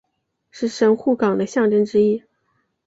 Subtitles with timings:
[0.49, 2.23] 是神户港的象征之一。